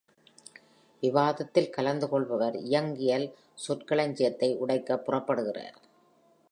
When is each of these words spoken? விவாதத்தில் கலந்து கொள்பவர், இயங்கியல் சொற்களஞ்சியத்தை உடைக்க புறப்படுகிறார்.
விவாதத்தில் 1.03 1.69
கலந்து 1.69 2.09
கொள்பவர், 2.09 2.55
இயங்கியல் 2.55 3.27
சொற்களஞ்சியத்தை 3.67 4.49
உடைக்க 4.57 4.97
புறப்படுகிறார். 4.97 5.77